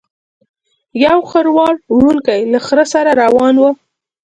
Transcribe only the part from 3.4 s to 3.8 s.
و.